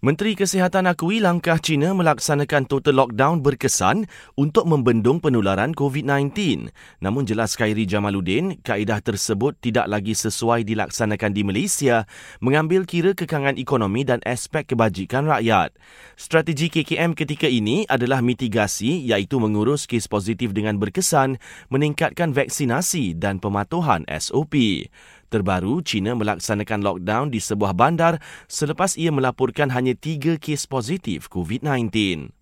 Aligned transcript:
Menteri 0.00 0.32
Kesihatan 0.32 0.88
akui 0.88 1.20
langkah 1.20 1.60
China 1.60 1.92
melaksanakan 1.92 2.64
total 2.64 2.96
lockdown 3.04 3.44
berkesan 3.44 4.08
untuk 4.32 4.64
membendung 4.64 5.20
penularan 5.20 5.76
COVID-19. 5.76 6.32
Namun 7.04 7.28
jelas 7.28 7.52
Khairi 7.52 7.84
Jamaluddin, 7.84 8.64
kaedah 8.64 9.04
tersebut 9.04 9.60
tidak 9.60 9.92
lagi 9.92 10.16
sesuai 10.16 10.64
dilaksanakan 10.64 11.36
di 11.36 11.44
Malaysia 11.44 12.08
mengambil 12.40 12.88
kira 12.88 13.12
kekangan 13.12 13.60
ekonomi 13.60 14.00
dan 14.08 14.24
aspek 14.24 14.72
kebajikan 14.72 15.28
rakyat. 15.28 15.76
Strategi 16.16 16.72
KKM 16.72 17.12
ketika 17.12 17.44
ini 17.44 17.84
adalah 17.84 18.24
mitigasi 18.24 19.04
iaitu 19.04 19.36
mengurus 19.36 19.84
kes 19.84 20.08
positif 20.08 20.56
dengan 20.56 20.80
berkesan, 20.80 21.36
meningkatkan 21.68 22.32
vaksinasi 22.32 23.20
dan 23.20 23.36
pematuhan 23.36 24.08
SOP. 24.16 24.56
Terbaru, 25.30 25.78
China 25.86 26.18
melaksanakan 26.18 26.82
lockdown 26.82 27.30
di 27.30 27.38
sebuah 27.38 27.70
bandar 27.70 28.18
selepas 28.50 28.98
ia 28.98 29.14
melaporkan 29.14 29.70
hanya 29.70 29.94
tiga 29.94 30.34
kes 30.34 30.66
positif 30.66 31.30
COVID-19. 31.30 32.34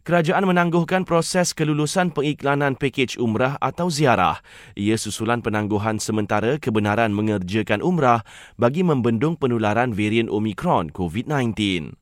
Kerajaan 0.00 0.48
menangguhkan 0.48 1.04
proses 1.04 1.52
kelulusan 1.52 2.08
pengiklanan 2.16 2.72
pakej 2.72 3.20
umrah 3.20 3.60
atau 3.60 3.92
ziarah. 3.92 4.40
Ia 4.72 4.96
susulan 4.96 5.44
penangguhan 5.44 6.00
sementara 6.00 6.56
kebenaran 6.56 7.12
mengerjakan 7.12 7.84
umrah 7.84 8.24
bagi 8.56 8.80
membendung 8.80 9.36
penularan 9.36 9.92
varian 9.92 10.32
Omicron 10.32 10.88
COVID-19. 10.88 11.99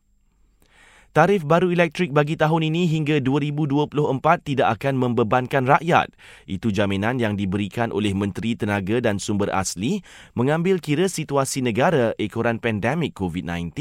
Tarif 1.18 1.42
baru 1.42 1.74
elektrik 1.74 2.14
bagi 2.14 2.38
tahun 2.38 2.70
ini 2.70 2.86
hingga 2.86 3.18
2024 3.18 3.90
tidak 4.38 4.78
akan 4.78 4.94
membebankan 5.02 5.66
rakyat. 5.66 6.14
Itu 6.46 6.70
jaminan 6.70 7.18
yang 7.18 7.34
diberikan 7.34 7.90
oleh 7.90 8.14
Menteri 8.14 8.54
Tenaga 8.54 9.02
dan 9.02 9.18
Sumber 9.18 9.50
Asli 9.50 9.98
mengambil 10.38 10.78
kira 10.78 11.10
situasi 11.10 11.58
negara 11.58 12.14
ekoran 12.22 12.62
pandemik 12.62 13.18
COVID-19. 13.18 13.74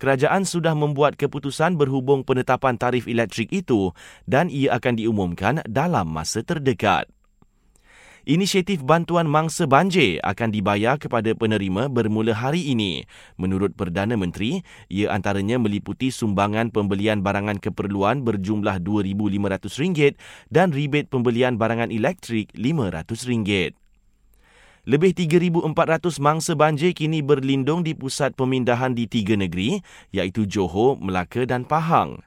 Kerajaan 0.00 0.48
sudah 0.48 0.72
membuat 0.72 1.20
keputusan 1.20 1.76
berhubung 1.76 2.24
penetapan 2.24 2.80
tarif 2.80 3.04
elektrik 3.04 3.52
itu 3.52 3.92
dan 4.24 4.48
ia 4.48 4.80
akan 4.80 4.96
diumumkan 4.96 5.60
dalam 5.68 6.08
masa 6.08 6.40
terdekat. 6.40 7.04
Inisiatif 8.26 8.82
bantuan 8.82 9.30
mangsa 9.30 9.70
banjir 9.70 10.18
akan 10.26 10.50
dibayar 10.50 10.98
kepada 10.98 11.30
penerima 11.38 11.86
bermula 11.86 12.34
hari 12.34 12.74
ini. 12.74 13.06
Menurut 13.38 13.78
Perdana 13.78 14.18
Menteri, 14.18 14.66
ia 14.90 15.14
antaranya 15.14 15.62
meliputi 15.62 16.10
sumbangan 16.10 16.74
pembelian 16.74 17.22
barangan 17.22 17.62
keperluan 17.62 18.26
berjumlah 18.26 18.82
RM2,500 18.82 20.18
dan 20.50 20.74
rebate 20.74 21.06
pembelian 21.06 21.54
barangan 21.54 21.94
elektrik 21.94 22.50
RM500. 22.58 23.78
Lebih 24.90 25.14
3,400 25.14 26.18
mangsa 26.18 26.58
banjir 26.58 26.98
kini 26.98 27.22
berlindung 27.22 27.86
di 27.86 27.94
pusat 27.94 28.34
pemindahan 28.34 28.90
di 28.90 29.06
tiga 29.06 29.38
negeri, 29.38 29.78
iaitu 30.10 30.50
Johor, 30.50 30.98
Melaka 30.98 31.46
dan 31.46 31.62
Pahang. 31.62 32.25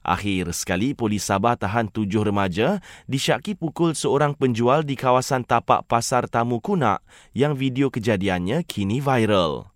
Akhir 0.00 0.50
sekali, 0.56 0.92
polis 0.92 1.24
Sabah 1.24 1.54
tahan 1.54 1.86
tujuh 1.88 2.26
remaja 2.26 2.82
disyaki 3.06 3.54
pukul 3.54 3.94
seorang 3.94 4.34
penjual 4.34 4.82
di 4.82 4.98
kawasan 4.98 5.46
tapak 5.46 5.86
pasar 5.86 6.26
tamu 6.26 6.58
kunak 6.58 7.04
yang 7.32 7.54
video 7.54 7.88
kejadiannya 7.88 8.66
kini 8.66 8.98
viral. 8.98 9.69